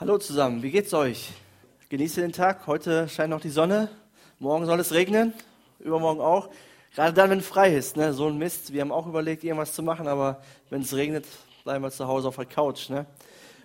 [0.00, 1.32] Hallo zusammen, wie geht's euch?
[1.88, 2.68] Genießt ihr den Tag?
[2.68, 3.88] Heute scheint noch die Sonne.
[4.38, 5.34] Morgen soll es regnen.
[5.80, 6.50] Übermorgen auch.
[6.94, 7.96] Gerade dann, wenn frei ist.
[7.96, 8.12] Ne?
[8.12, 8.72] So ein Mist.
[8.72, 10.40] Wir haben auch überlegt, irgendwas zu machen, aber
[10.70, 11.26] wenn es regnet,
[11.64, 12.90] bleiben wir zu Hause auf der Couch.
[12.90, 13.06] Ne?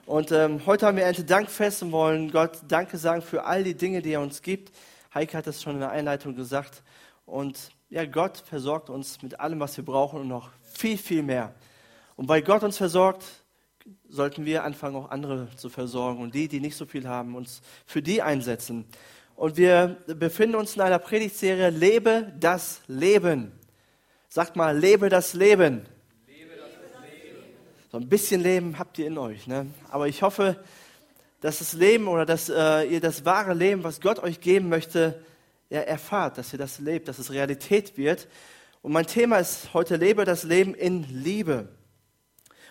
[0.08, 4.02] Und ähm, heute haben wir Erntedankfest und wollen Gott Danke sagen für all die Dinge,
[4.02, 4.72] die er uns gibt.
[5.14, 6.82] Heike hat das schon in der Einleitung gesagt.
[7.28, 11.54] Und ja, Gott versorgt uns mit allem, was wir brauchen und noch viel, viel mehr.
[12.16, 13.24] Und weil Gott uns versorgt,
[14.08, 17.62] sollten wir anfangen, auch andere zu versorgen und die, die nicht so viel haben, uns
[17.86, 18.86] für die einsetzen.
[19.36, 23.52] Und wir befinden uns in einer Predigtserie Lebe das Leben.
[24.30, 25.86] Sagt mal, lebe das Leben.
[27.92, 29.46] So ein bisschen Leben habt ihr in euch.
[29.46, 29.68] Ne?
[29.92, 30.58] Aber ich hoffe,
[31.42, 35.22] dass das Leben oder dass äh, ihr das wahre Leben, was Gott euch geben möchte,
[35.70, 38.28] ja, erfahrt, dass ihr das lebt, dass es Realität wird.
[38.82, 41.68] Und mein Thema ist heute, lebe das Leben in Liebe.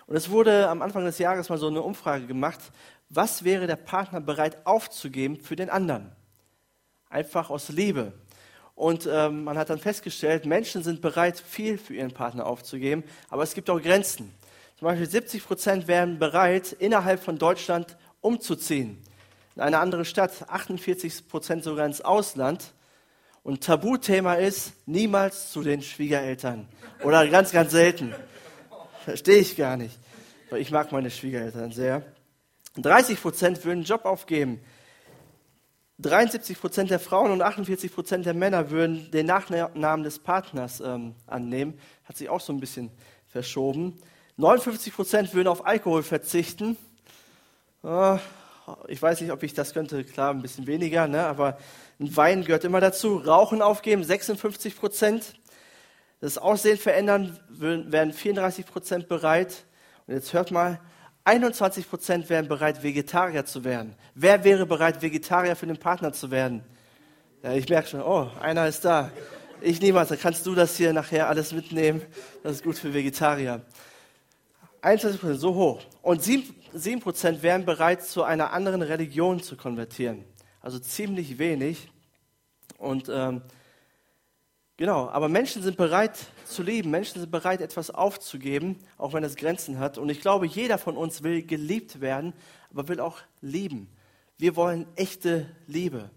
[0.06, 2.60] Und es wurde am Anfang des Jahres mal so eine Umfrage gemacht,
[3.08, 6.12] was wäre der Partner bereit aufzugeben für den anderen?
[7.10, 8.12] Einfach aus Liebe.
[8.74, 13.42] Und ähm, man hat dann festgestellt, Menschen sind bereit, viel für ihren Partner aufzugeben, aber
[13.42, 14.32] es gibt auch Grenzen.
[14.78, 19.00] Zum Beispiel 70 Prozent wären bereit, innerhalb von Deutschland umzuziehen.
[19.54, 22.72] In eine andere Stadt, 48 Prozent sogar ins Ausland.
[23.42, 26.66] Und Tabuthema ist, niemals zu den Schwiegereltern.
[27.02, 28.14] Oder ganz, ganz selten.
[29.04, 29.98] Verstehe ich gar nicht.
[30.50, 32.02] Weil ich mag meine Schwiegereltern sehr.
[32.76, 34.60] 30 Prozent würden einen Job aufgeben.
[35.98, 41.14] 73 Prozent der Frauen und 48 Prozent der Männer würden den Nachnamen des Partners ähm,
[41.26, 41.78] annehmen.
[42.04, 42.90] Hat sich auch so ein bisschen
[43.28, 43.98] verschoben.
[44.36, 46.76] 59 Prozent würden auf Alkohol verzichten.
[47.82, 48.18] Oh,
[48.88, 50.04] ich weiß nicht, ob ich das könnte.
[50.04, 51.26] Klar, ein bisschen weniger, ne?
[51.26, 51.58] aber
[52.00, 53.18] ein Wein gehört immer dazu.
[53.18, 55.34] Rauchen aufgeben, 56 Prozent.
[56.22, 59.64] Das Aussehen verändern wären 34 Prozent bereit.
[60.06, 60.78] Und jetzt hört mal,
[61.24, 63.96] 21 Prozent wären bereit, Vegetarier zu werden.
[64.14, 66.62] Wer wäre bereit, Vegetarier für den Partner zu werden?
[67.42, 69.10] Ja, ich merke schon, oh, einer ist da.
[69.60, 72.02] Ich niemals, dann kannst du das hier nachher alles mitnehmen.
[72.44, 73.60] Das ist gut für Vegetarier.
[74.80, 75.82] 21 Prozent, so hoch.
[76.02, 80.24] Und 7 Prozent wären bereit, zu einer anderen Religion zu konvertieren.
[80.60, 81.90] Also ziemlich wenig.
[82.78, 83.42] Und ähm,
[84.78, 89.36] Genau, aber Menschen sind bereit zu leben, Menschen sind bereit, etwas aufzugeben, auch wenn es
[89.36, 89.98] Grenzen hat.
[89.98, 92.32] Und ich glaube, jeder von uns will geliebt werden,
[92.70, 93.88] aber will auch lieben.
[94.38, 96.10] Wir wollen echte Liebe.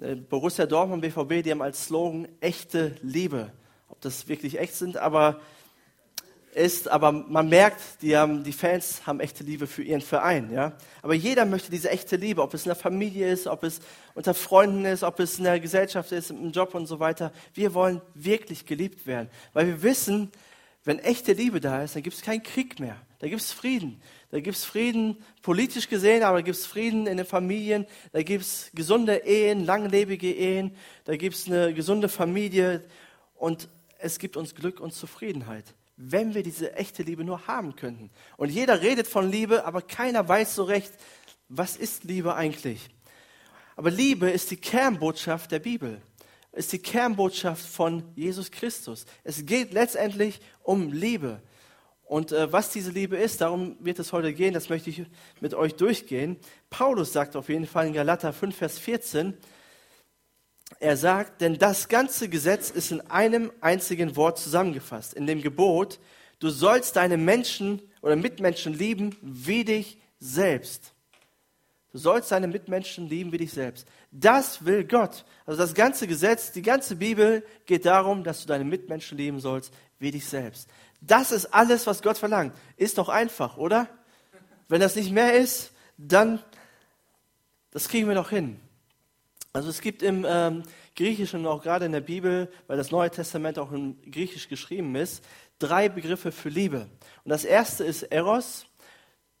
[0.00, 3.52] Äh, Borussia Dortmund, BVB, die haben als Slogan echte Liebe.
[3.88, 5.40] Ob das wirklich echt sind, aber
[6.54, 10.50] ist, aber man merkt, die, haben, die Fans haben echte Liebe für ihren Verein.
[10.52, 10.72] Ja?
[11.02, 13.80] Aber jeder möchte diese echte Liebe, ob es in der Familie ist, ob es
[14.14, 17.32] unter Freunden ist, ob es in der Gesellschaft ist, im Job und so weiter.
[17.54, 20.30] Wir wollen wirklich geliebt werden, weil wir wissen,
[20.84, 22.96] wenn echte Liebe da ist, dann gibt es keinen Krieg mehr.
[23.18, 24.00] Da gibt es Frieden.
[24.30, 27.86] Da gibt es Frieden politisch gesehen, aber da gibt es Frieden in den Familien.
[28.12, 30.76] Da gibt es gesunde Ehen, langlebige Ehen.
[31.04, 32.84] Da gibt es eine gesunde Familie.
[33.34, 38.10] Und es gibt uns Glück und Zufriedenheit wenn wir diese echte Liebe nur haben könnten.
[38.36, 40.92] Und jeder redet von Liebe, aber keiner weiß so recht,
[41.48, 42.88] was ist Liebe eigentlich.
[43.76, 46.00] Aber Liebe ist die Kernbotschaft der Bibel,
[46.52, 49.06] ist die Kernbotschaft von Jesus Christus.
[49.24, 51.42] Es geht letztendlich um Liebe.
[52.04, 55.04] Und äh, was diese Liebe ist, darum wird es heute gehen, das möchte ich
[55.40, 56.38] mit euch durchgehen.
[56.70, 59.34] Paulus sagt auf jeden Fall in Galater 5, Vers 14,
[60.80, 65.98] er sagt, denn das ganze Gesetz ist in einem einzigen Wort zusammengefasst, in dem Gebot,
[66.38, 70.92] du sollst deine Menschen oder Mitmenschen lieben wie dich selbst.
[71.90, 73.88] Du sollst deine Mitmenschen lieben wie dich selbst.
[74.10, 75.24] Das will Gott.
[75.46, 79.72] Also das ganze Gesetz, die ganze Bibel geht darum, dass du deine Mitmenschen lieben sollst
[79.98, 80.68] wie dich selbst.
[81.00, 82.54] Das ist alles, was Gott verlangt.
[82.76, 83.88] Ist doch einfach, oder?
[84.68, 86.40] Wenn das nicht mehr ist, dann,
[87.70, 88.60] das kriegen wir doch hin.
[89.58, 90.62] Also es gibt im ähm,
[90.94, 95.24] Griechischen auch gerade in der Bibel, weil das Neue Testament auch in Griechisch geschrieben ist,
[95.58, 96.88] drei Begriffe für Liebe.
[97.24, 98.66] Und das erste ist Eros.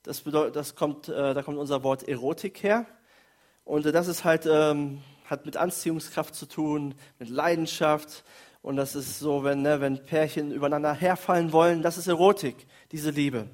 [0.02, 2.84] Das bedeutet, das kommt, äh, da kommt unser Wort Erotik her.
[3.62, 8.24] Und äh, das ist halt, ähm, hat mit Anziehungskraft zu tun, mit Leidenschaft.
[8.60, 13.10] Und das ist so, wenn, ne, wenn Pärchen übereinander herfallen wollen, das ist Erotik, diese
[13.10, 13.50] Liebe.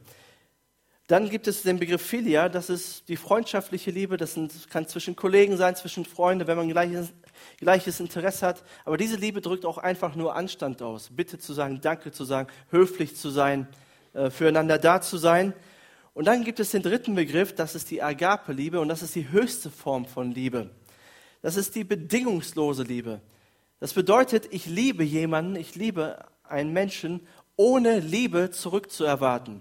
[1.07, 4.39] Dann gibt es den Begriff Philia, das ist die freundschaftliche Liebe, das
[4.71, 7.13] kann zwischen Kollegen sein, zwischen Freunden, wenn man gleiches,
[7.59, 8.65] gleiches Interesse hat.
[8.87, 11.11] Aber diese Liebe drückt auch einfach nur Anstand aus.
[11.13, 13.69] Bitte zu sagen, Danke zu sagen, höflich zu sein,
[14.15, 15.53] äh, füreinander da zu sein.
[16.15, 19.31] Und dann gibt es den dritten Begriff, das ist die Agape-Liebe und das ist die
[19.31, 20.71] höchste Form von Liebe.
[21.43, 23.21] Das ist die bedingungslose Liebe.
[23.79, 29.61] Das bedeutet, ich liebe jemanden, ich liebe einen Menschen, ohne Liebe zurückzuerwarten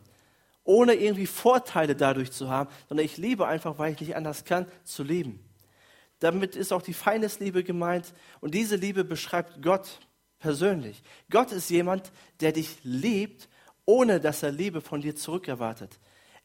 [0.63, 4.65] ohne irgendwie Vorteile dadurch zu haben, sondern ich liebe einfach, weil ich nicht anders kann,
[4.83, 5.43] zu lieben.
[6.19, 9.99] Damit ist auch die Feindesliebe gemeint und diese Liebe beschreibt Gott
[10.39, 11.03] persönlich.
[11.29, 13.49] Gott ist jemand, der dich liebt,
[13.85, 15.99] ohne dass er Liebe von dir zurückerwartet.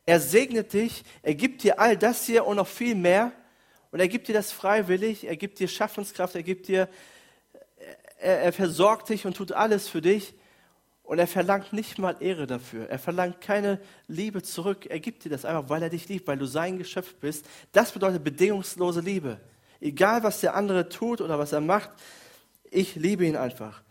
[0.05, 3.31] Er segnet dich, er gibt dir all das hier und noch viel mehr
[3.93, 6.89] und er gibt dir das freiwillig, er gibt dir Schaffenskraft, er gibt dir,
[8.19, 10.35] er, er versorgt dich und tut alles für dich
[11.09, 12.91] und er verlangt nicht mal Ehre dafür.
[12.91, 14.85] Er verlangt keine Liebe zurück.
[14.91, 17.47] Er gibt dir das einfach, weil er dich liebt, weil du sein Geschöpf bist.
[17.73, 19.41] Das bedeutet bedingungslose Liebe.
[19.81, 21.89] Egal, was der andere tut oder was er macht,
[22.71, 23.83] ich liebe ihn einfach.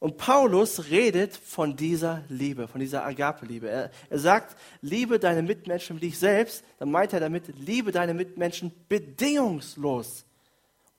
[0.00, 3.68] Und Paulus redet von dieser Liebe, von dieser Agape-Liebe.
[3.68, 6.64] Er, er sagt, liebe deine Mitmenschen wie dich selbst.
[6.80, 10.24] Dann meint er damit, liebe deine Mitmenschen bedingungslos,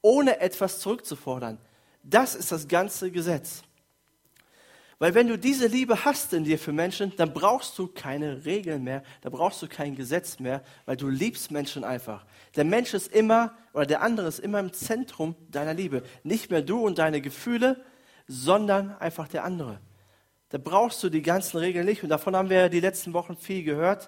[0.01, 1.57] ohne etwas zurückzufordern.
[2.01, 3.61] Das ist das ganze Gesetz.
[4.97, 8.83] Weil wenn du diese Liebe hast in dir für Menschen, dann brauchst du keine Regeln
[8.83, 12.25] mehr, da brauchst du kein Gesetz mehr, weil du liebst Menschen einfach.
[12.55, 16.03] Der Mensch ist immer, oder der andere ist immer im Zentrum deiner Liebe.
[16.23, 17.83] Nicht mehr du und deine Gefühle,
[18.27, 19.79] sondern einfach der andere.
[20.49, 22.03] Da brauchst du die ganzen Regeln nicht.
[22.03, 24.07] Und davon haben wir die letzten Wochen viel gehört,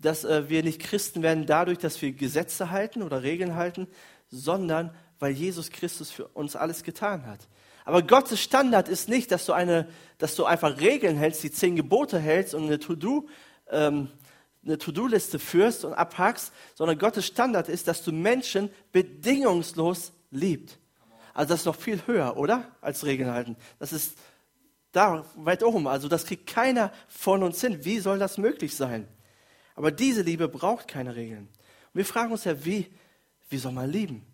[0.00, 3.88] dass äh, wir nicht Christen werden dadurch, dass wir Gesetze halten oder Regeln halten,
[4.28, 7.48] sondern weil Jesus Christus für uns alles getan hat.
[7.84, 9.86] Aber Gottes Standard ist nicht, dass du, eine,
[10.18, 13.28] dass du einfach Regeln hältst, die zehn Gebote hältst und eine To-Do,
[13.70, 14.08] ähm,
[14.64, 20.78] eine To-Do-Liste führst und abhackst, sondern Gottes Standard ist, dass du Menschen bedingungslos liebst.
[21.34, 22.74] Also das ist noch viel höher, oder?
[22.80, 23.56] Als Regeln halten.
[23.78, 24.16] Das ist
[24.92, 25.86] da weit oben.
[25.86, 27.84] Also das kriegt keiner von uns hin.
[27.84, 29.06] Wie soll das möglich sein?
[29.74, 31.48] Aber diese Liebe braucht keine Regeln.
[31.48, 32.86] Und wir fragen uns ja, wie,
[33.50, 34.24] wie soll man lieben?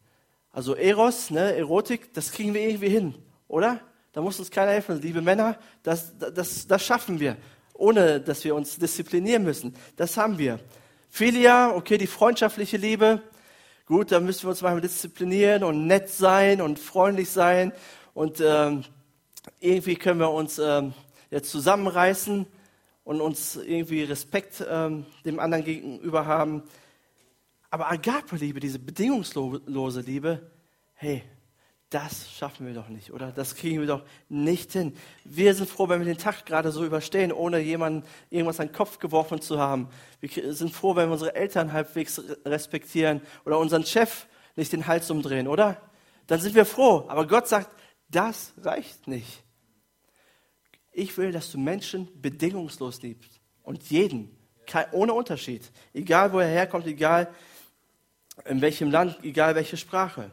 [0.53, 3.15] Also Eros, ne, Erotik, das kriegen wir irgendwie hin
[3.51, 3.81] oder?
[4.13, 5.01] Da muss uns keiner helfen.
[5.03, 7.37] Liebe Männer, das, das, das schaffen wir,
[7.75, 9.75] ohne dass wir uns disziplinieren müssen.
[9.97, 10.61] Das haben wir.
[11.09, 13.23] Philia, okay, die freundschaftliche Liebe.
[13.87, 17.73] Gut, da müssen wir uns manchmal disziplinieren und nett sein und freundlich sein.
[18.15, 18.85] Und ähm,
[19.59, 20.95] irgendwie können wir uns ähm,
[21.31, 22.47] jetzt zusammenreißen
[23.05, 26.63] und uns irgendwie Respekt ähm, dem anderen gegenüber haben.
[27.71, 30.51] Aber Agape-Liebe, diese bedingungslose Liebe,
[30.95, 31.23] hey,
[31.91, 33.33] das schaffen wir doch nicht, oder?
[33.33, 34.97] Das kriegen wir doch nicht hin.
[35.25, 38.73] Wir sind froh, wenn wir den Tag gerade so überstehen, ohne jemanden irgendwas an den
[38.73, 39.89] Kopf geworfen zu haben.
[40.21, 45.11] Wir sind froh, wenn wir unsere Eltern halbwegs respektieren oder unseren Chef nicht den Hals
[45.11, 45.81] umdrehen, oder?
[46.29, 47.07] Dann sind wir froh.
[47.09, 47.71] Aber Gott sagt,
[48.09, 49.43] das reicht nicht.
[50.93, 53.41] Ich will, dass du Menschen bedingungslos liebst.
[53.63, 54.37] Und jeden,
[54.93, 55.71] ohne Unterschied.
[55.93, 57.35] Egal, wo er herkommt, egal
[58.45, 60.31] in welchem Land, egal welche Sprache.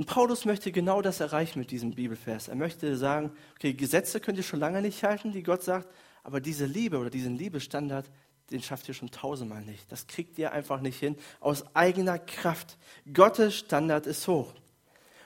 [0.00, 2.48] Und Paulus möchte genau das erreichen mit diesem Bibelvers.
[2.48, 5.90] Er möchte sagen, okay, Gesetze könnt ihr schon lange nicht halten, die Gott sagt,
[6.24, 8.10] aber diese Liebe oder diesen Liebestandard,
[8.50, 9.92] den schafft ihr schon tausendmal nicht.
[9.92, 12.78] Das kriegt ihr einfach nicht hin aus eigener Kraft.
[13.12, 14.54] Gottes Standard ist hoch.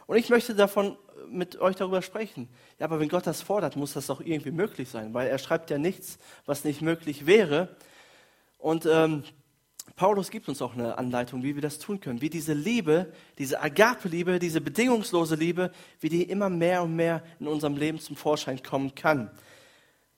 [0.09, 0.99] Und ich möchte davon
[1.29, 2.49] mit euch darüber sprechen.
[2.81, 5.71] Ja, aber wenn Gott das fordert, muss das doch irgendwie möglich sein, weil er schreibt
[5.71, 7.77] ja nichts, was nicht möglich wäre.
[8.59, 9.23] Und ähm,
[9.97, 13.61] Paulus gibt uns auch eine Anleitung, wie wir das tun können, wie diese Liebe, diese
[13.61, 15.71] Agape-Liebe, diese bedingungslose Liebe,
[16.01, 19.31] wie die immer mehr und mehr in unserem Leben zum Vorschein kommen kann.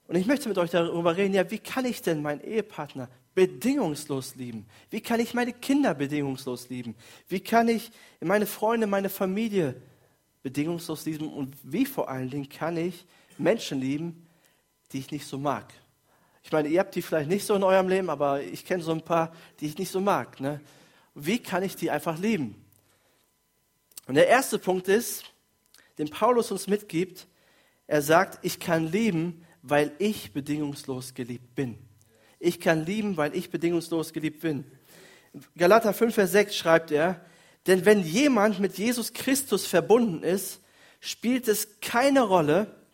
[0.08, 4.36] Und ich möchte mit euch darüber reden, ja, wie kann ich denn meinen Ehepartner bedingungslos
[4.36, 4.66] lieben?
[4.88, 6.94] Wie kann ich meine Kinder bedingungslos lieben?
[7.28, 7.90] Wie kann ich
[8.20, 9.80] meine Freunde, meine Familie
[10.42, 11.30] bedingungslos lieben?
[11.30, 13.04] Und wie vor allen Dingen kann ich
[13.36, 14.26] Menschen lieben,
[14.92, 15.66] die ich nicht so mag?
[16.46, 18.92] Ich meine, ihr habt die vielleicht nicht so in eurem Leben, aber ich kenne so
[18.92, 20.38] ein paar, die ich nicht so mag.
[20.38, 20.60] Ne?
[21.12, 22.64] Wie kann ich die einfach lieben?
[24.06, 25.24] Und der erste Punkt ist,
[25.98, 27.26] den Paulus uns mitgibt,
[27.88, 31.78] er sagt, ich kann lieben, weil ich bedingungslos geliebt bin.
[32.38, 34.70] Ich kann lieben, weil ich bedingungslos geliebt bin.
[35.58, 37.26] Galater 5, Vers 6 schreibt er,
[37.66, 40.60] denn wenn jemand mit Jesus Christus verbunden ist,
[41.00, 42.85] spielt es keine Rolle,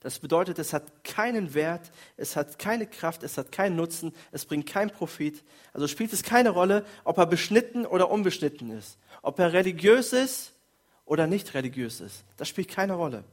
[0.00, 4.46] das bedeutet, es hat keinen Wert, es hat keine Kraft, es hat keinen Nutzen, es
[4.46, 5.44] bringt keinen Profit.
[5.74, 10.52] Also spielt es keine Rolle, ob er beschnitten oder unbeschnitten ist, ob er religiös ist
[11.04, 12.24] oder nicht religiös ist.
[12.38, 13.24] Das spielt keine Rolle.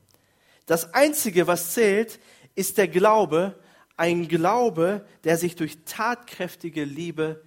[0.65, 2.19] Das Einzige, was zählt,
[2.53, 3.57] ist der Glaube,
[3.95, 7.43] ein Glaube, der sich durch tatkräftige Liebe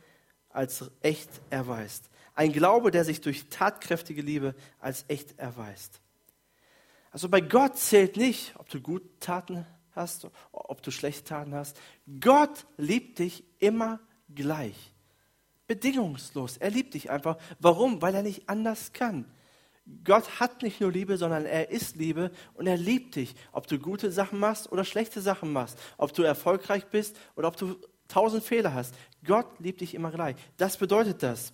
[0.48, 2.08] als echt erweist.
[2.34, 6.00] Ein Glaube, der sich durch tatkräftige Liebe als echt erweist.
[7.10, 11.78] Also bei Gott zählt nicht, ob du gute Taten hast, ob du schlechte Taten hast.
[12.20, 14.00] Gott liebt dich immer
[14.34, 14.92] gleich.
[15.66, 16.56] Bedingungslos.
[16.56, 17.36] Er liebt dich einfach.
[17.58, 18.02] Warum?
[18.02, 19.24] Weil er nicht anders kann.
[20.04, 23.34] Gott hat nicht nur Liebe, sondern er ist Liebe und er liebt dich.
[23.52, 25.78] Ob du gute Sachen machst oder schlechte Sachen machst.
[25.96, 27.76] Ob du erfolgreich bist oder ob du
[28.08, 28.94] tausend Fehler hast.
[29.24, 30.36] Gott liebt dich immer gleich.
[30.56, 31.52] Das bedeutet das.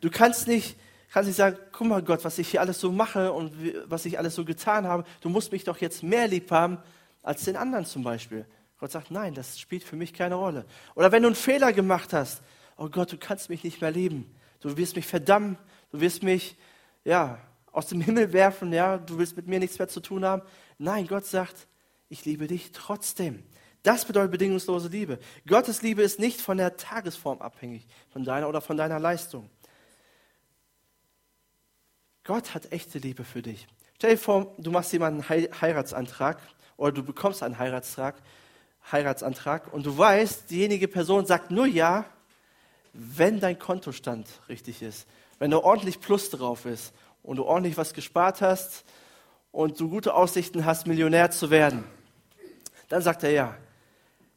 [0.00, 0.76] Du kannst nicht,
[1.12, 3.52] kannst nicht sagen, guck mal Gott, was ich hier alles so mache und
[3.86, 5.04] was ich alles so getan habe.
[5.20, 6.78] Du musst mich doch jetzt mehr lieb haben
[7.22, 8.46] als den anderen zum Beispiel.
[8.78, 10.64] Gott sagt, nein, das spielt für mich keine Rolle.
[10.94, 12.42] Oder wenn du einen Fehler gemacht hast,
[12.76, 14.34] oh Gott, du kannst mich nicht mehr lieben.
[14.60, 15.58] Du wirst mich verdammen,
[15.90, 16.56] du wirst mich,
[17.04, 17.38] ja,
[17.70, 20.42] aus dem Himmel werfen, ja, du willst mit mir nichts mehr zu tun haben.
[20.78, 21.68] Nein, Gott sagt,
[22.08, 23.42] ich liebe dich trotzdem.
[23.82, 25.18] Das bedeutet bedingungslose Liebe.
[25.46, 29.50] Gottes Liebe ist nicht von der Tagesform abhängig, von deiner oder von deiner Leistung.
[32.24, 33.66] Gott hat echte Liebe für dich.
[33.96, 36.38] Stell dir vor, du machst jemanden einen Heiratsantrag
[36.76, 38.22] oder du bekommst einen Heiratsantrag
[38.90, 42.04] Heiratsantrag und du weißt, diejenige Person sagt nur ja,
[42.92, 45.06] wenn dein Kontostand richtig ist,
[45.38, 48.84] wenn da ordentlich Plus drauf ist und du ordentlich was gespart hast
[49.50, 51.84] und du gute Aussichten hast, Millionär zu werden.
[52.88, 53.56] Dann sagt er ja.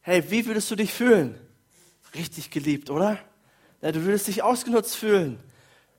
[0.02, 1.40] Hey, wie würdest du dich fühlen?
[2.14, 3.18] Richtig geliebt, oder?
[3.82, 5.40] Ja, du würdest dich ausgenutzt fühlen.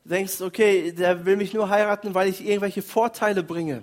[0.08, 3.82] Denkst, okay, der will mich nur heiraten, weil ich irgendwelche Vorteile bringe.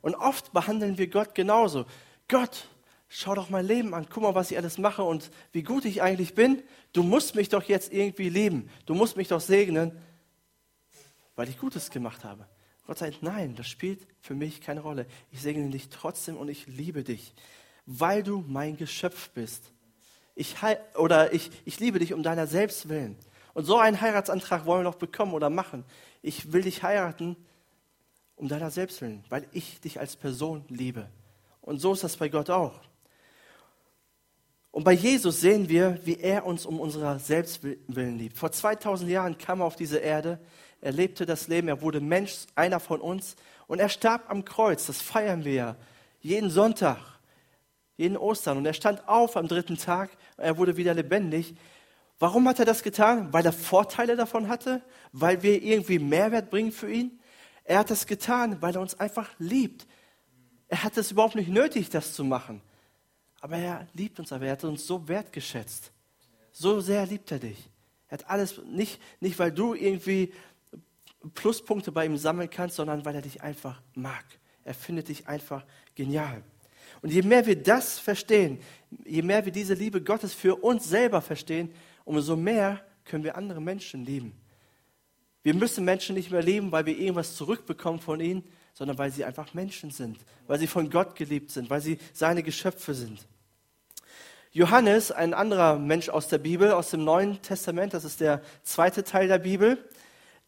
[0.00, 1.84] Und oft behandeln wir Gott genauso.
[2.26, 2.68] Gott,
[3.08, 6.00] schau doch mein Leben an, guck mal, was ich alles mache und wie gut ich
[6.02, 6.62] eigentlich bin.
[6.92, 8.70] Du musst mich doch jetzt irgendwie lieben.
[8.86, 9.92] Du musst mich doch segnen,
[11.36, 12.46] weil ich Gutes gemacht habe.
[12.86, 15.06] Gott sagt, nein, das spielt für mich keine Rolle.
[15.30, 17.34] Ich segne dich trotzdem und ich liebe dich,
[17.84, 19.72] weil du mein Geschöpf bist.
[20.34, 20.54] Ich,
[20.94, 23.16] oder ich, ich liebe dich um deiner selbst willen.
[23.58, 25.84] Und so einen Heiratsantrag wollen wir noch bekommen oder machen.
[26.22, 27.34] Ich will dich heiraten
[28.36, 31.08] um deiner selbst willen, weil ich dich als Person liebe.
[31.60, 32.80] Und so ist das bei Gott auch.
[34.70, 38.38] Und bei Jesus sehen wir, wie er uns um unserer Selbstwillen liebt.
[38.38, 40.38] Vor 2000 Jahren kam er auf diese Erde,
[40.80, 43.34] er lebte das Leben, er wurde Mensch, einer von uns
[43.66, 44.86] und er starb am Kreuz.
[44.86, 45.76] Das feiern wir ja
[46.20, 47.00] jeden Sonntag,
[47.96, 48.58] jeden Ostern.
[48.58, 51.56] Und er stand auf am dritten Tag, er wurde wieder lebendig.
[52.18, 53.32] Warum hat er das getan?
[53.32, 54.82] Weil er Vorteile davon hatte?
[55.12, 57.18] Weil wir irgendwie Mehrwert bringen für ihn?
[57.64, 59.86] Er hat das getan, weil er uns einfach liebt.
[60.68, 62.60] Er hat es überhaupt nicht nötig, das zu machen.
[63.40, 65.92] Aber er liebt uns, aber er hat uns so wertgeschätzt.
[66.50, 67.70] So sehr liebt er dich.
[68.08, 70.32] Er hat alles, nicht, nicht weil du irgendwie
[71.34, 74.24] Pluspunkte bei ihm sammeln kannst, sondern weil er dich einfach mag.
[74.64, 76.42] Er findet dich einfach genial.
[77.00, 78.60] Und je mehr wir das verstehen,
[79.04, 81.72] je mehr wir diese Liebe Gottes für uns selber verstehen,
[82.08, 84.32] umso mehr können wir andere Menschen lieben.
[85.42, 89.24] Wir müssen Menschen nicht mehr lieben, weil wir irgendwas zurückbekommen von ihnen, sondern weil sie
[89.24, 93.26] einfach Menschen sind, weil sie von Gott geliebt sind, weil sie seine Geschöpfe sind.
[94.52, 99.04] Johannes, ein anderer Mensch aus der Bibel, aus dem Neuen Testament, das ist der zweite
[99.04, 99.78] Teil der Bibel,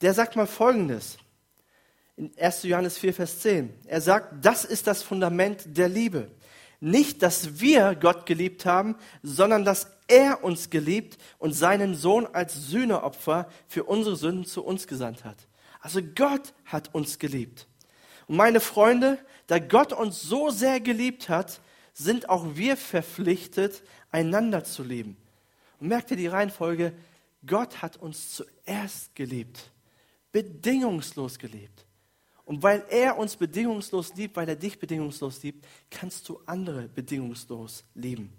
[0.00, 1.19] der sagt mal Folgendes.
[2.17, 2.62] In 1.
[2.64, 3.73] Johannes 4, Vers 10.
[3.87, 6.31] Er sagt, das ist das Fundament der Liebe.
[6.81, 12.55] Nicht, dass wir Gott geliebt haben, sondern dass er uns geliebt und seinen Sohn als
[12.69, 15.37] Sühneopfer für unsere Sünden zu uns gesandt hat.
[15.81, 17.67] Also Gott hat uns geliebt.
[18.27, 21.61] Und meine Freunde, da Gott uns so sehr geliebt hat,
[21.93, 25.17] sind auch wir verpflichtet, einander zu lieben.
[25.81, 26.93] Und merkt ihr die Reihenfolge?
[27.47, 29.71] Gott hat uns zuerst geliebt,
[30.33, 31.87] bedingungslos geliebt.
[32.50, 37.85] Und weil er uns bedingungslos liebt, weil er dich bedingungslos liebt, kannst du andere bedingungslos
[37.95, 38.33] lieben.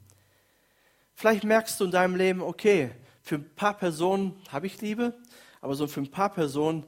[1.16, 2.92] Vielleicht merkst du in deinem Leben, okay,
[3.22, 5.18] für ein paar Personen habe ich Liebe,
[5.62, 6.84] aber so für ein paar Personen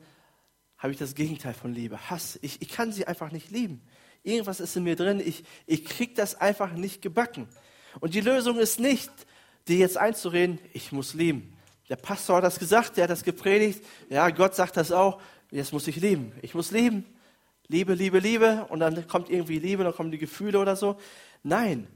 [0.78, 2.38] habe ich das Gegenteil von Liebe, Hass.
[2.42, 3.82] Ich, ich kann sie einfach nicht lieben.
[4.24, 7.48] Irgendwas ist in mir drin, ich, ich kriege das einfach nicht gebacken.
[8.02, 9.10] Und die Lösung ist nicht,
[9.70, 11.56] dir jetzt einzureden, ich muss lieben.
[11.88, 15.72] Der Pastor hat das gesagt, der hat das gepredigt, ja, Gott sagt das auch, jetzt
[15.72, 16.34] muss ich lieben.
[16.42, 17.06] Ich muss lieben.
[17.74, 18.68] Liebe, Liebe, Liebe.
[18.70, 20.98] Und dann kommt irgendwie Liebe, dann kommen die Gefühle oder so.
[21.42, 21.88] Nein,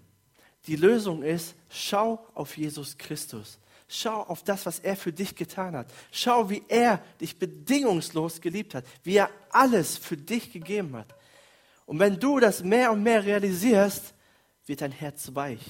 [0.65, 3.59] die Lösung ist, schau auf Jesus Christus.
[3.87, 5.93] Schau auf das, was er für dich getan hat.
[6.11, 11.15] Schau, wie er dich bedingungslos geliebt hat, wie er alles für dich gegeben hat.
[11.85, 14.15] Und wenn du das mehr und mehr realisierst,
[14.65, 15.61] wird dein Herz weich.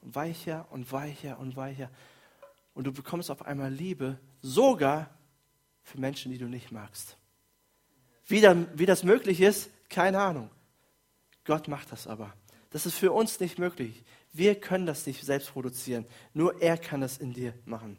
[0.00, 1.90] Weicher und weicher und weicher.
[2.72, 5.10] Und du bekommst auf einmal Liebe, sogar
[5.82, 7.19] für Menschen, die du nicht magst.
[8.30, 10.50] Wie, dann, wie das möglich ist, keine Ahnung.
[11.44, 12.32] Gott macht das aber.
[12.70, 14.04] Das ist für uns nicht möglich.
[14.32, 16.06] Wir können das nicht selbst produzieren.
[16.32, 17.96] Nur er kann das in dir machen.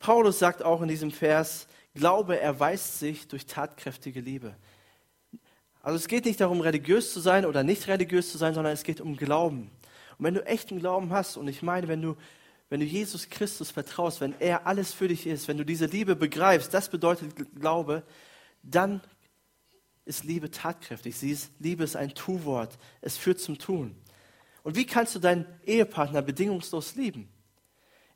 [0.00, 4.56] Paulus sagt auch in diesem Vers, Glaube erweist sich durch tatkräftige Liebe.
[5.80, 8.82] Also es geht nicht darum, religiös zu sein oder nicht religiös zu sein, sondern es
[8.82, 9.70] geht um Glauben.
[10.18, 12.16] Und wenn du echten Glauben hast, und ich meine, wenn du,
[12.70, 16.16] wenn du Jesus Christus vertraust, wenn er alles für dich ist, wenn du diese Liebe
[16.16, 18.02] begreifst, das bedeutet Glaube,
[18.62, 19.00] dann
[20.04, 21.16] ist Liebe tatkräftig.
[21.16, 22.78] Sie ist, Liebe ist ein Tu-Wort.
[23.00, 23.96] Es führt zum Tun.
[24.62, 27.28] Und wie kannst du deinen Ehepartner bedingungslos lieben?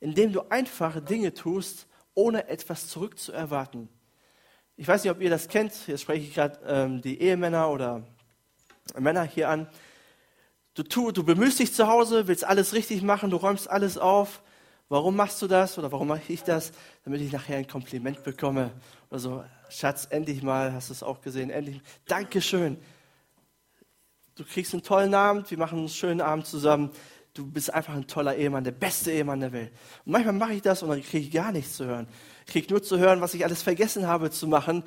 [0.01, 3.89] Indem du einfache Dinge tust, ohne etwas zurückzuerwarten.
[4.77, 5.87] Ich weiß nicht, ob ihr das kennt.
[5.87, 8.07] Jetzt spreche ich gerade ähm, die Ehemänner oder
[8.99, 9.69] Männer hier an.
[10.75, 14.43] Du, tu, du bemühst dich zu Hause, willst alles richtig machen, du räumst alles auf.
[14.89, 16.71] Warum machst du das oder warum mache ich das?
[17.05, 18.71] Damit ich nachher ein Kompliment bekomme.
[19.11, 21.81] Oder so, Schatz, endlich mal, hast du es auch gesehen, endlich.
[22.07, 22.79] Dankeschön.
[24.37, 26.91] Du kriegst einen tollen Abend, wir machen einen schönen Abend zusammen.
[27.35, 29.73] Du bist einfach ein toller Ehemann, der beste Ehemann der Welt.
[30.05, 32.07] Und manchmal mache ich das und dann kriege ich gar nichts zu hören.
[32.47, 34.85] Ich kriege nur zu hören, was ich alles vergessen habe zu machen.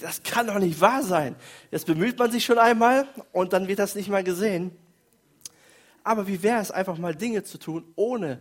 [0.00, 1.34] Das kann doch nicht wahr sein.
[1.70, 4.70] Jetzt bemüht man sich schon einmal und dann wird das nicht mal gesehen.
[6.04, 8.40] Aber wie wäre es einfach mal Dinge zu tun, ohne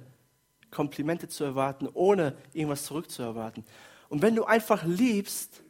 [0.72, 3.64] Komplimente zu erwarten, ohne irgendwas zurückzuerwarten.
[4.10, 5.62] Und wenn du einfach liebst,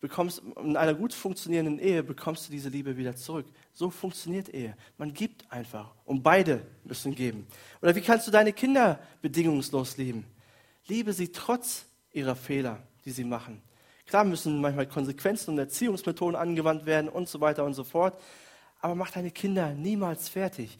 [0.00, 3.46] bekommst in einer gut funktionierenden Ehe bekommst du diese Liebe wieder zurück.
[3.72, 4.76] So funktioniert Ehe.
[4.98, 7.46] Man gibt einfach und beide müssen geben.
[7.80, 10.26] Oder wie kannst du deine Kinder bedingungslos lieben?
[10.88, 13.62] Liebe sie trotz ihrer Fehler, die sie machen.
[14.06, 18.20] Klar müssen manchmal Konsequenzen und Erziehungsmethoden angewandt werden und so weiter und so fort.
[18.80, 20.76] Aber mach deine Kinder niemals fertig.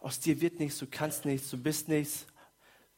[0.00, 2.26] Aus dir wird nichts, du kannst nichts, du bist nichts,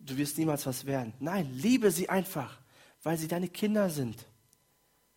[0.00, 1.12] du wirst niemals was werden.
[1.20, 2.58] Nein, liebe sie einfach,
[3.02, 4.26] weil sie deine Kinder sind.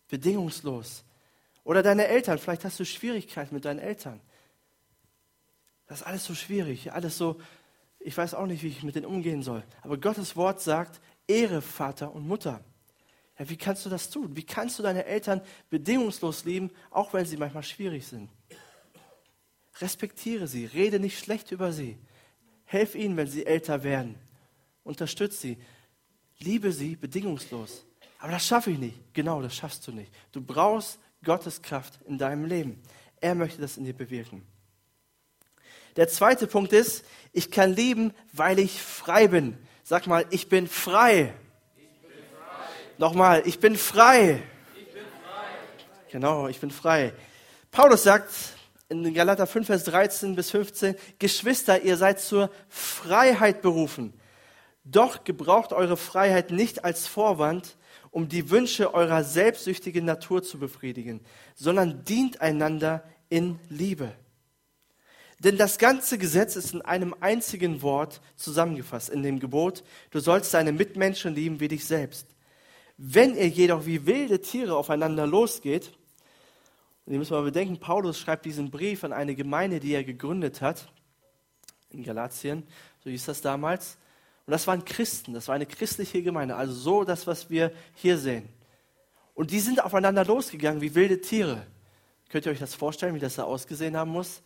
[0.08, 1.04] Bedingungslos.
[1.64, 4.20] Oder deine Eltern, vielleicht hast du Schwierigkeiten mit deinen Eltern.
[5.86, 7.40] Das ist alles so schwierig, alles so,
[7.98, 9.62] ich weiß auch nicht, wie ich mit denen umgehen soll.
[9.82, 12.62] Aber Gottes Wort sagt, Ehre Vater und Mutter.
[13.38, 14.36] Ja, wie kannst du das tun?
[14.36, 18.30] Wie kannst du deine Eltern bedingungslos lieben, auch wenn sie manchmal schwierig sind?
[19.80, 21.98] Respektiere sie, rede nicht schlecht über sie.
[22.64, 24.14] Helf ihnen, wenn sie älter werden.
[24.84, 25.58] Unterstütze sie.
[26.38, 27.84] Liebe sie bedingungslos.
[28.18, 28.96] Aber das schaffe ich nicht.
[29.12, 30.12] Genau, das schaffst du nicht.
[30.32, 32.80] Du brauchst Gottes Kraft in deinem Leben.
[33.20, 34.46] Er möchte das in dir bewirken.
[35.96, 39.56] Der zweite Punkt ist, ich kann lieben, weil ich frei bin.
[39.82, 41.34] Sag mal, ich bin frei.
[41.76, 42.68] Ich bin frei.
[42.98, 44.42] Nochmal, ich bin frei.
[44.76, 46.10] Ich bin frei.
[46.10, 47.12] Genau, ich bin frei.
[47.70, 48.32] Paulus sagt
[48.88, 54.14] in Galater 5, Vers 13 bis 15, Geschwister, ihr seid zur Freiheit berufen.
[54.84, 57.76] Doch gebraucht eure Freiheit nicht als Vorwand,
[58.10, 61.20] um die Wünsche eurer selbstsüchtigen Natur zu befriedigen,
[61.54, 64.12] sondern dient einander in Liebe.
[65.40, 70.54] Denn das ganze Gesetz ist in einem einzigen Wort zusammengefasst, in dem Gebot, du sollst
[70.54, 72.28] deine Mitmenschen lieben wie dich selbst.
[72.96, 75.92] Wenn ihr jedoch wie wilde Tiere aufeinander losgeht,
[77.04, 80.60] und ihr müsst mal bedenken, Paulus schreibt diesen Brief an eine Gemeinde, die er gegründet
[80.60, 80.90] hat,
[81.90, 82.66] in Galatien,
[83.02, 83.98] so hieß das damals.
[84.46, 88.18] Und das waren Christen, das war eine christliche Gemeinde, also so das, was wir hier
[88.18, 88.48] sehen.
[89.34, 91.66] Und die sind aufeinander losgegangen wie wilde Tiere.
[92.28, 94.42] Könnt ihr euch das vorstellen, wie das da ausgesehen haben muss?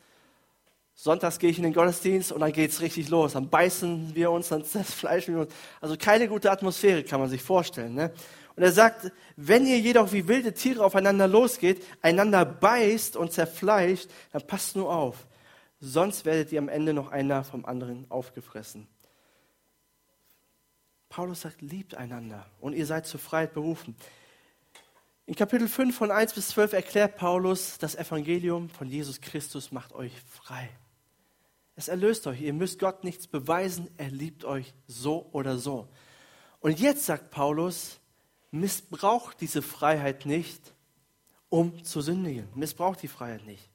[0.94, 3.34] Sonntags gehe ich in den Gottesdienst und dann geht es richtig los.
[3.34, 5.54] Dann beißen wir uns, dann zerfleischen wir uns.
[5.80, 7.94] Also keine gute Atmosphäre kann man sich vorstellen.
[7.94, 8.12] Ne?
[8.56, 14.11] Und er sagt, wenn ihr jedoch wie wilde Tiere aufeinander losgeht, einander beißt und zerfleischt,
[14.32, 15.28] dann passt nur auf.
[15.80, 18.88] Sonst werdet ihr am Ende noch einer vom anderen aufgefressen.
[21.09, 23.97] Paulus sagt, liebt einander und ihr seid zur Freiheit berufen.
[25.27, 29.92] In Kapitel 5 von 1 bis 12 erklärt Paulus, das Evangelium von Jesus Christus macht
[29.92, 30.71] euch frei.
[31.79, 32.40] Es erlöst euch.
[32.40, 33.88] Ihr müsst Gott nichts beweisen.
[33.99, 35.87] Er liebt euch so oder so.
[36.59, 38.01] Und jetzt sagt Paulus,
[38.51, 40.61] missbraucht diese Freiheit nicht,
[41.49, 42.49] um zu sündigen.
[42.57, 43.71] Missbraucht die Freiheit nicht.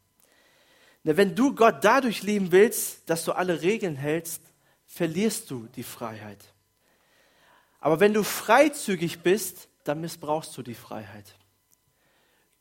[1.03, 4.41] wenn du Gott dadurch lieben willst, dass du alle Regeln hältst,
[4.85, 6.52] verlierst du die Freiheit.
[7.83, 11.35] Aber wenn du freizügig bist, dann missbrauchst du die Freiheit.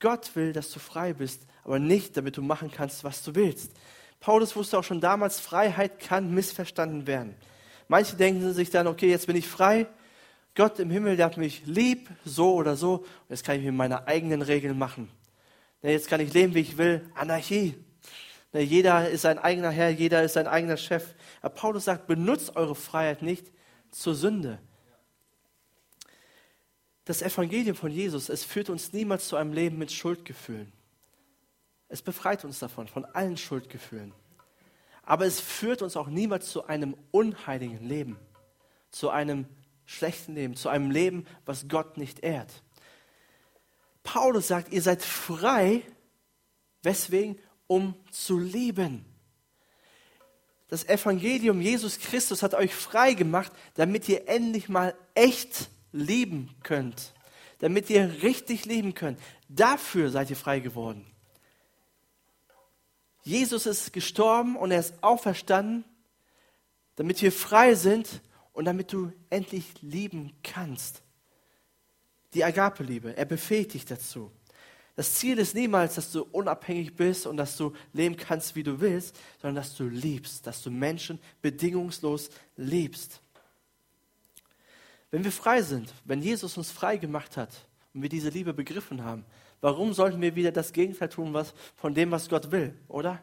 [0.00, 3.70] Gott will, dass du frei bist, aber nicht, damit du machen kannst, was du willst.
[4.18, 7.36] Paulus wusste auch schon damals, Freiheit kann missverstanden werden.
[7.86, 9.86] Manche denken sich dann, okay, jetzt bin ich frei,
[10.56, 13.06] Gott im Himmel, der hat mich lieb, so oder so.
[13.28, 15.08] jetzt kann ich mir meine eigenen Regeln machen.
[15.82, 17.08] Jetzt kann ich leben, wie ich will.
[17.14, 17.76] Anarchie.
[18.52, 21.14] Jeder ist sein eigener Herr, jeder ist sein eigener Chef.
[21.42, 23.52] Aber Paulus sagt, benutzt eure Freiheit nicht
[23.92, 24.58] zur Sünde.
[27.04, 30.72] Das Evangelium von Jesus, es führt uns niemals zu einem Leben mit Schuldgefühlen.
[31.88, 34.12] Es befreit uns davon, von allen Schuldgefühlen.
[35.02, 38.18] Aber es führt uns auch niemals zu einem unheiligen Leben,
[38.90, 39.46] zu einem
[39.84, 42.62] schlechten Leben, zu einem Leben, was Gott nicht ehrt.
[44.04, 45.82] Paulus sagt, ihr seid frei,
[46.82, 47.38] weswegen?
[47.66, 49.04] Um zu lieben.
[50.68, 57.14] Das Evangelium Jesus Christus hat euch frei gemacht, damit ihr endlich mal echt lieben könnt.
[57.58, 59.20] Damit ihr richtig lieben könnt.
[59.48, 61.06] Dafür seid ihr frei geworden.
[63.22, 65.84] Jesus ist gestorben und er ist auferstanden,
[66.96, 68.20] damit wir frei sind
[68.52, 71.02] und damit du endlich lieben kannst.
[72.34, 74.32] Die Agape-Liebe, er befähigt dich dazu.
[74.94, 78.80] Das Ziel ist niemals, dass du unabhängig bist und dass du leben kannst, wie du
[78.80, 83.21] willst, sondern dass du liebst, dass du Menschen bedingungslos liebst.
[85.12, 87.50] Wenn wir frei sind, wenn Jesus uns frei gemacht hat
[87.92, 89.24] und wir diese Liebe begriffen haben,
[89.60, 93.22] warum sollten wir wieder das Gegenteil tun was, von dem, was Gott will, oder?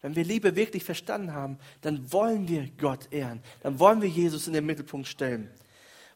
[0.00, 4.46] Wenn wir Liebe wirklich verstanden haben, dann wollen wir Gott ehren, dann wollen wir Jesus
[4.46, 5.50] in den Mittelpunkt stellen.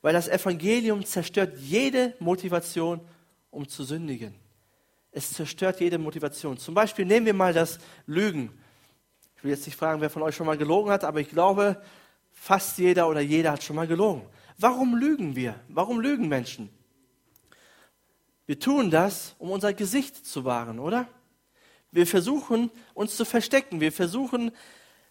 [0.00, 3.00] Weil das Evangelium zerstört jede Motivation,
[3.50, 4.34] um zu sündigen.
[5.12, 6.56] Es zerstört jede Motivation.
[6.56, 8.50] Zum Beispiel nehmen wir mal das Lügen.
[9.36, 11.82] Ich will jetzt nicht fragen, wer von euch schon mal gelogen hat, aber ich glaube,
[12.32, 14.22] fast jeder oder jeder hat schon mal gelogen.
[14.58, 15.60] Warum lügen wir?
[15.68, 16.70] Warum lügen Menschen?
[18.46, 21.08] Wir tun das, um unser Gesicht zu wahren, oder?
[21.90, 23.80] Wir versuchen, uns zu verstecken.
[23.80, 24.52] Wir versuchen,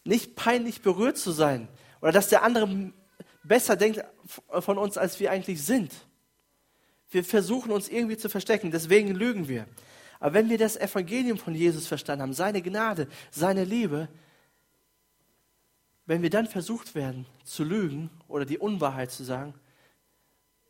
[0.03, 1.67] nicht peinlich berührt zu sein
[2.01, 2.91] oder dass der andere
[3.43, 4.03] besser denkt
[4.59, 5.91] von uns, als wir eigentlich sind.
[7.09, 9.65] Wir versuchen uns irgendwie zu verstecken, deswegen lügen wir.
[10.19, 14.07] Aber wenn wir das Evangelium von Jesus verstanden haben, seine Gnade, seine Liebe,
[16.05, 19.53] wenn wir dann versucht werden zu lügen oder die Unwahrheit zu sagen,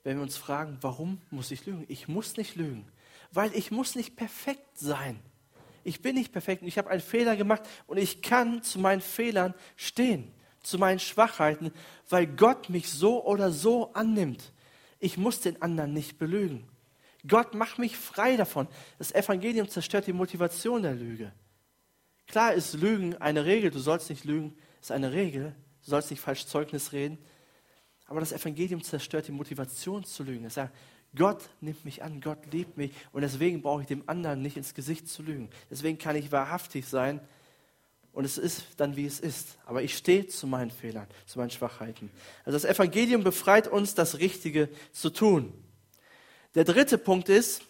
[0.04, 1.86] wenn wir uns fragen, warum muss ich lügen?
[1.88, 2.86] Ich muss nicht lügen,
[3.32, 5.20] weil ich muss nicht perfekt sein.
[5.84, 9.02] Ich bin nicht perfekt und ich habe einen Fehler gemacht und ich kann zu meinen
[9.02, 10.32] Fehlern stehen,
[10.64, 11.72] zu meinen Schwachheiten,
[12.10, 14.52] weil Gott mich so oder so annimmt.
[15.00, 16.68] Ich muss den anderen nicht belügen.
[17.28, 18.68] Gott macht mich frei davon.
[18.98, 21.32] Das Evangelium zerstört die Motivation der Lüge.
[22.28, 26.20] Klar ist Lügen eine Regel, du sollst nicht lügen, ist eine Regel, du sollst nicht
[26.20, 27.18] falsch Zeugnis reden.
[28.06, 30.46] Aber das Evangelium zerstört die Motivation zu lügen.
[30.46, 30.76] Es sagt,
[31.16, 34.76] Gott nimmt mich an, Gott liebt mich und deswegen brauche ich dem anderen nicht ins
[34.76, 35.50] Gesicht zu lügen.
[35.72, 37.20] Deswegen kann ich wahrhaftig sein
[38.12, 39.58] und es ist dann, wie es ist.
[39.66, 42.12] Aber ich stehe zu meinen Fehlern, zu meinen Schwachheiten.
[42.44, 45.52] Also das Evangelium befreit uns, das Richtige zu tun.
[46.54, 47.64] Der dritte Punkt ist,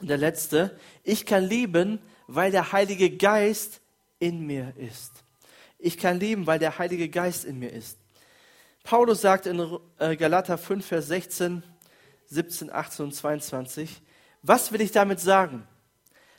[0.00, 3.80] und der letzte, ich kann lieben, weil der Heilige Geist
[4.18, 5.23] in mir ist.
[5.84, 7.98] Ich kann lieben, weil der Heilige Geist in mir ist.
[8.84, 11.62] Paulus sagt in äh, Galater 5, Vers 16,
[12.24, 14.00] 17, 18 und 22,
[14.40, 15.68] was will ich damit sagen?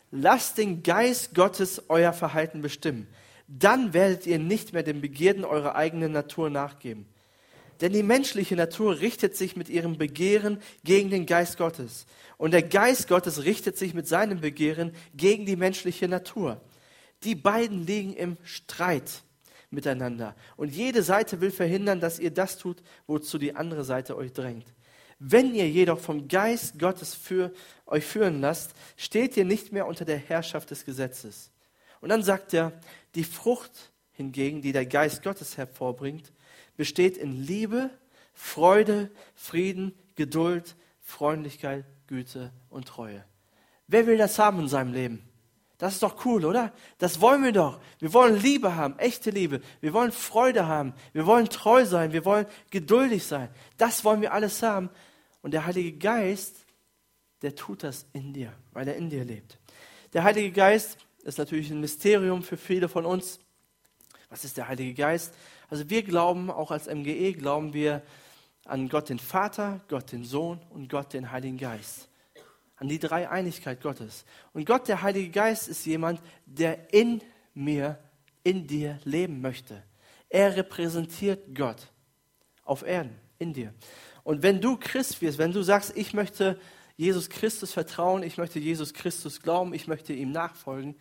[0.09, 3.07] Lasst den Geist Gottes euer Verhalten bestimmen.
[3.47, 7.05] Dann werdet ihr nicht mehr den Begierden eurer eigenen Natur nachgeben.
[7.81, 12.07] Denn die menschliche Natur richtet sich mit ihrem Begehren gegen den Geist Gottes.
[12.37, 16.59] Und der Geist Gottes richtet sich mit seinem Begehren gegen die menschliche Natur.
[17.23, 19.21] Die beiden liegen im Streit
[19.69, 20.35] miteinander.
[20.57, 24.65] Und jede Seite will verhindern, dass ihr das tut, wozu die andere Seite euch drängt.
[25.19, 27.53] Wenn ihr jedoch vom Geist Gottes für
[27.85, 31.51] euch führen lasst, steht ihr nicht mehr unter der Herrschaft des Gesetzes.
[32.01, 32.73] Und dann sagt er,
[33.15, 36.31] die Frucht hingegen, die der Geist Gottes hervorbringt,
[36.75, 37.89] besteht in Liebe,
[38.33, 43.23] Freude, Frieden, Geduld, Freundlichkeit, Güte und Treue.
[43.87, 45.23] Wer will das haben in seinem Leben?
[45.77, 46.71] Das ist doch cool, oder?
[46.99, 47.79] Das wollen wir doch.
[47.99, 49.59] Wir wollen Liebe haben, echte Liebe.
[49.81, 50.93] Wir wollen Freude haben.
[51.11, 52.13] Wir wollen treu sein.
[52.13, 53.49] Wir wollen geduldig sein.
[53.77, 54.89] Das wollen wir alles haben.
[55.41, 56.65] Und der Heilige Geist,
[57.41, 59.59] der tut das in dir, weil er in dir lebt.
[60.13, 63.39] Der Heilige Geist ist natürlich ein Mysterium für viele von uns.
[64.29, 65.33] Was ist der Heilige Geist?
[65.69, 68.01] Also wir glauben, auch als MGE glauben wir
[68.65, 72.07] an Gott den Vater, Gott den Sohn und Gott den Heiligen Geist.
[72.77, 74.25] An die Dreieinigkeit Gottes.
[74.53, 77.21] Und Gott, der Heilige Geist, ist jemand, der in
[77.53, 77.97] mir,
[78.43, 79.81] in dir leben möchte.
[80.29, 81.87] Er repräsentiert Gott
[82.63, 83.73] auf Erden, in dir.
[84.23, 86.59] Und wenn du Christ wirst, wenn du sagst, ich möchte
[86.97, 90.95] Jesus Christus vertrauen, ich möchte Jesus Christus glauben, ich möchte ihm nachfolgen,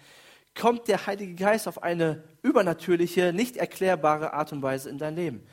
[0.55, 5.47] kommt der Heilige Geist auf eine übernatürliche, nicht erklärbare Art und Weise in dein Leben.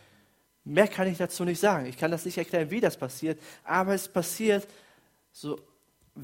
[0.64, 1.88] Mehr kann ich dazu nicht sagen.
[1.88, 4.68] Ich kann das nicht erklären, wie das passiert, aber es passiert
[5.32, 5.60] so,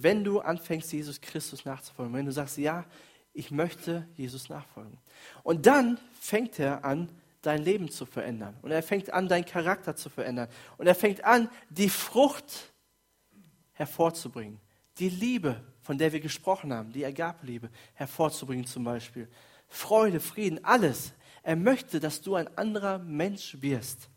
[0.04, 2.14] wenn du anfängst, Jesus Christus nachzufolgen.
[2.14, 2.86] Wenn du sagst, ja,
[3.34, 4.98] ich möchte Jesus nachfolgen.
[5.44, 7.10] Und dann fängt er an,
[7.42, 8.58] dein Leben zu verändern.
[8.62, 10.50] Und er fängt an, deinen Charakter zu verändern.
[10.78, 12.74] Und er fängt an, die Frucht
[13.74, 14.60] hervorzubringen.
[14.98, 19.30] Die Liebe von der wir gesprochen haben, die Agape-Liebe hervorzubringen zum Beispiel.
[19.70, 21.14] Freude, Frieden, alles.
[21.44, 24.10] Er möchte, dass du ein anderer Mensch wirst.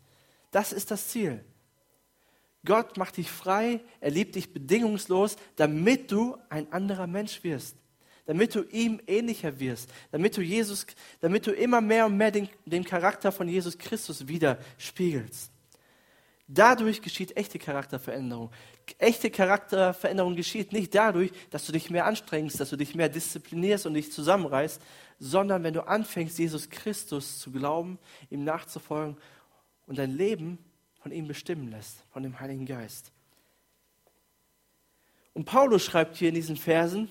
[0.51, 1.45] Das ist das Ziel.
[2.65, 7.75] Gott macht dich frei, er liebt dich bedingungslos, damit du ein anderer Mensch wirst.
[8.25, 10.85] Damit du ihm ähnlicher wirst, damit du Jesus,
[11.21, 15.51] damit du immer mehr und mehr den, den Charakter von Jesus Christus widerspiegelst.
[16.53, 18.51] Dadurch geschieht echte Charakterveränderung.
[18.97, 23.85] Echte Charakterveränderung geschieht nicht dadurch, dass du dich mehr anstrengst, dass du dich mehr disziplinierst
[23.85, 24.81] und dich zusammenreißt,
[25.17, 27.97] sondern wenn du anfängst, Jesus Christus zu glauben,
[28.29, 29.17] ihm nachzufolgen
[29.87, 30.57] und dein Leben
[31.01, 33.11] von ihm bestimmen lässt, von dem Heiligen Geist.
[35.33, 37.09] Und Paulus schreibt hier in diesen Versen,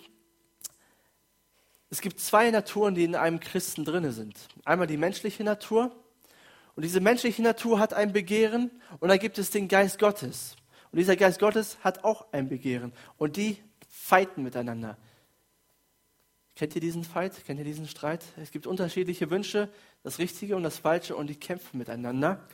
[1.90, 4.48] es gibt zwei Naturen, die in einem Christen drinne sind.
[4.64, 5.90] Einmal die menschliche Natur
[6.76, 10.56] und diese menschliche Natur hat ein Begehren und dann gibt es den Geist Gottes.
[10.92, 14.96] Und dieser Geist Gottes hat auch ein Begehren und die fighten miteinander.
[16.54, 17.44] Kennt ihr diesen Fight?
[17.44, 18.24] Kennt ihr diesen Streit?
[18.36, 19.68] Es gibt unterschiedliche Wünsche,
[20.02, 22.46] das Richtige und das Falsche und die kämpfen miteinander.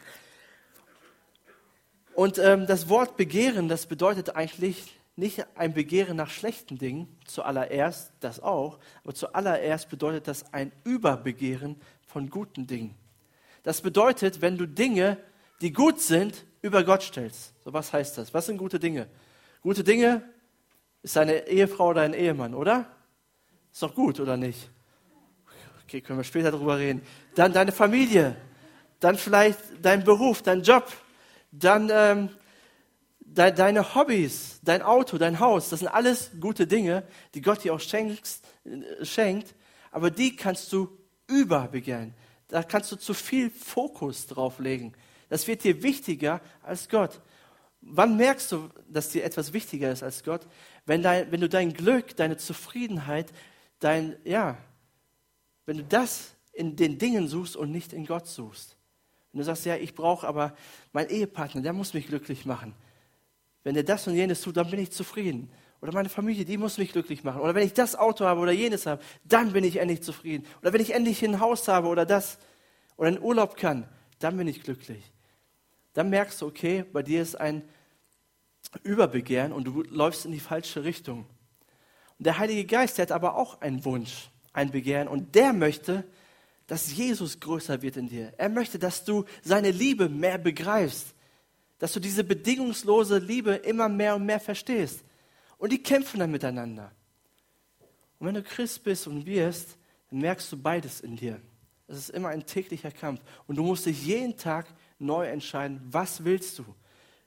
[2.16, 8.10] Und ähm, das Wort Begehren, das bedeutet eigentlich nicht ein Begehren nach schlechten Dingen, zuallererst
[8.20, 11.76] das auch, aber zuallererst bedeutet das ein Überbegehren
[12.06, 12.94] von guten Dingen.
[13.64, 15.18] Das bedeutet, wenn du Dinge,
[15.60, 17.52] die gut sind, über Gott stellst.
[17.62, 18.32] So was heißt das?
[18.32, 19.08] Was sind gute Dinge?
[19.60, 20.22] Gute Dinge
[21.02, 22.86] ist deine Ehefrau oder ein Ehemann, oder?
[23.70, 24.70] Ist doch gut, oder nicht?
[25.84, 27.02] Okay, können wir später darüber reden.
[27.34, 28.36] Dann deine Familie,
[29.00, 30.90] dann vielleicht dein Beruf, dein Job,
[31.50, 32.30] dann ähm,
[33.20, 37.02] de deine Hobbys, dein Auto, dein Haus, das sind alles gute Dinge,
[37.34, 39.54] die Gott dir auch schenkst, äh, schenkt,
[39.90, 40.88] aber die kannst du
[41.26, 42.14] überbegehren.
[42.48, 44.92] Da kannst du zu viel Fokus drauf legen.
[45.28, 47.20] Das wird dir wichtiger als Gott.
[47.80, 50.46] Wann merkst du, dass dir etwas wichtiger ist als Gott?
[50.84, 53.32] Wenn, dein, wenn du dein Glück, deine Zufriedenheit,
[53.80, 54.56] dein, ja,
[55.66, 58.75] wenn du das in den Dingen suchst und nicht in Gott suchst.
[59.36, 60.56] Wenn du sagst, ja, ich brauche aber
[60.94, 62.74] meinen Ehepartner, der muss mich glücklich machen.
[63.64, 65.50] Wenn er das und jenes tut, dann bin ich zufrieden.
[65.82, 67.42] Oder meine Familie, die muss mich glücklich machen.
[67.42, 70.46] Oder wenn ich das Auto habe oder jenes habe, dann bin ich endlich zufrieden.
[70.62, 72.38] Oder wenn ich endlich ein Haus habe oder das
[72.96, 73.86] oder einen Urlaub kann,
[74.20, 75.04] dann bin ich glücklich.
[75.92, 77.62] Dann merkst du, okay, bei dir ist ein
[78.84, 81.26] Überbegehren und du läufst in die falsche Richtung.
[82.18, 86.04] Und der Heilige Geist, der hat aber auch einen Wunsch, ein Begehren und der möchte,
[86.66, 88.32] dass Jesus größer wird in dir.
[88.36, 91.16] Er möchte, dass du seine Liebe mehr begreifst
[91.78, 95.04] dass du diese bedingungslose Liebe immer mehr und mehr verstehst.
[95.58, 96.92] Und die kämpfen dann miteinander.
[98.18, 99.76] Und wenn du Christ bist und wirst,
[100.10, 101.40] dann merkst du beides in dir.
[101.86, 103.20] Es ist immer ein täglicher Kampf.
[103.46, 104.66] Und du musst dich jeden Tag
[104.98, 106.64] neu entscheiden, was willst du?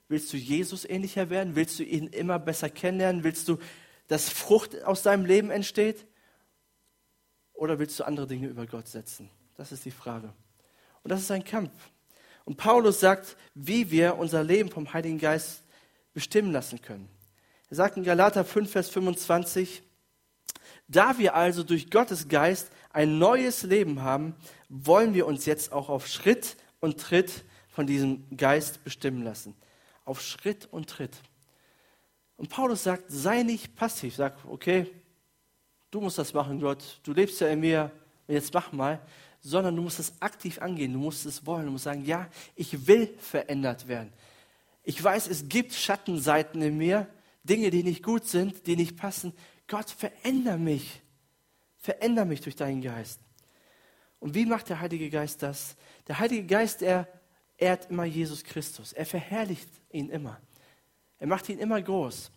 [0.08, 1.54] Willst du Jesus ähnlicher werden?
[1.54, 3.22] Willst du ihn immer besser kennenlernen?
[3.22, 3.58] Willst du,
[4.08, 6.04] dass Frucht aus deinem Leben entsteht?
[7.60, 9.28] Oder willst du andere Dinge über Gott setzen?
[9.58, 10.32] Das ist die Frage.
[11.02, 11.70] Und das ist ein Kampf.
[12.46, 15.62] Und Paulus sagt, wie wir unser Leben vom Heiligen Geist
[16.14, 17.06] bestimmen lassen können.
[17.68, 19.82] Er sagt in Galater 5, Vers 25,
[20.88, 24.34] da wir also durch Gottes Geist ein neues Leben haben,
[24.70, 29.54] wollen wir uns jetzt auch auf Schritt und Tritt von diesem Geist bestimmen lassen.
[30.06, 31.18] Auf Schritt und Tritt.
[32.38, 34.16] Und Paulus sagt, sei nicht passiv.
[34.16, 34.90] Sag, okay,
[35.90, 37.00] du musst das machen, Gott.
[37.02, 37.90] Du lebst ja in mir.
[38.26, 39.00] Jetzt mach mal
[39.40, 42.86] sondern du musst es aktiv angehen, du musst es wollen, du musst sagen, ja, ich
[42.86, 44.12] will verändert werden.
[44.82, 47.06] Ich weiß, es gibt Schattenseiten in mir,
[47.42, 49.32] Dinge, die nicht gut sind, die nicht passen.
[49.66, 51.00] Gott, veränder mich.
[51.76, 53.20] Veränder mich durch deinen Geist.
[54.18, 55.76] Und wie macht der Heilige Geist das?
[56.06, 57.08] Der Heilige Geist, er
[57.56, 58.92] ehrt immer Jesus Christus.
[58.92, 60.38] Er verherrlicht ihn immer.
[61.18, 62.30] Er macht ihn immer groß.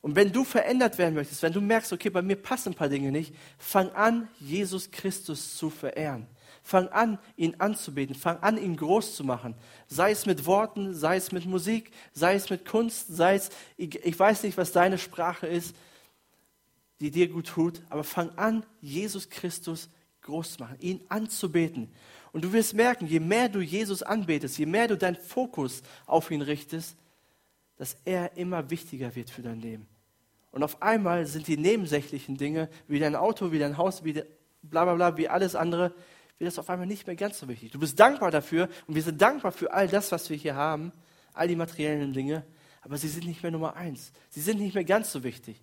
[0.00, 2.88] Und wenn du verändert werden möchtest, wenn du merkst, okay, bei mir passen ein paar
[2.88, 6.26] Dinge nicht, fang an, Jesus Christus zu verehren.
[6.62, 8.14] Fang an, ihn anzubeten.
[8.14, 9.54] Fang an, ihn groß zu machen.
[9.86, 14.04] Sei es mit Worten, sei es mit Musik, sei es mit Kunst, sei es, ich,
[14.04, 15.74] ich weiß nicht, was deine Sprache ist,
[17.00, 19.88] die dir gut tut, aber fang an, Jesus Christus
[20.22, 21.90] groß zu machen, ihn anzubeten.
[22.32, 26.30] Und du wirst merken, je mehr du Jesus anbetest, je mehr du deinen Fokus auf
[26.30, 26.96] ihn richtest,
[27.78, 29.88] dass er immer wichtiger wird für dein Leben.
[30.50, 34.12] Und auf einmal sind die nebensächlichen Dinge, wie dein Auto, wie dein Haus, wie
[34.62, 35.94] bla bla bla, wie alles andere,
[36.38, 37.70] wird das auf einmal nicht mehr ganz so wichtig.
[37.70, 40.92] Du bist dankbar dafür und wir sind dankbar für all das, was wir hier haben,
[41.32, 42.44] all die materiellen Dinge,
[42.82, 44.12] aber sie sind nicht mehr Nummer eins.
[44.28, 45.62] Sie sind nicht mehr ganz so wichtig.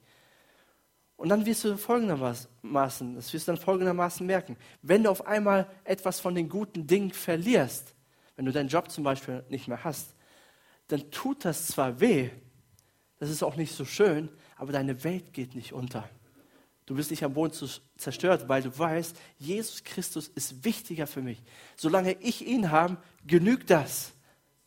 [1.18, 4.58] Und dann wirst du folgendermaßen, das wirst du dann folgendermaßen merken.
[4.82, 7.94] Wenn du auf einmal etwas von den guten Dingen verlierst,
[8.36, 10.15] wenn du deinen Job zum Beispiel nicht mehr hast,
[10.88, 12.30] dann tut das zwar weh,
[13.20, 16.10] das ist auch nicht so schön, aber deine Welt geht nicht unter.
[16.86, 17.54] Du bist nicht am Boden
[17.98, 21.42] zerstört, weil du weißt, Jesus Christus ist wichtiger für mich.
[21.76, 24.14] Solange ich ihn habe, genügt das.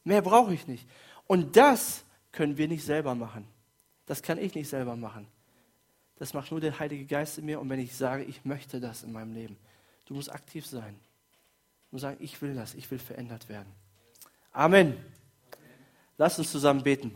[0.03, 0.89] Mehr brauche ich nicht.
[1.27, 3.47] Und das können wir nicht selber machen.
[4.07, 5.29] Das kann ich nicht selber machen.
[6.17, 7.61] Das macht nur der Heilige Geist in mir.
[7.61, 9.57] Und wenn ich sage, ich möchte das in meinem Leben,
[10.07, 10.99] du musst aktiv sein.
[11.91, 13.73] Du musst sagen, ich will das, ich will verändert werden.
[14.51, 14.97] Amen.
[16.19, 17.13] Lasst uns zusammen beten.